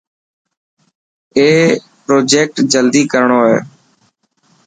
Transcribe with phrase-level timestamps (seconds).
[1.37, 1.47] اي
[2.03, 3.57] پرجيڪٽ جلدي ڪرڻو هي.